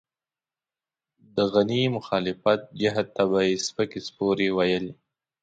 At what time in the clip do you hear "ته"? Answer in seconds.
3.15-3.23